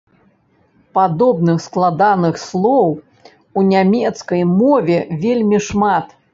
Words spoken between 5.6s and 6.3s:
шмат.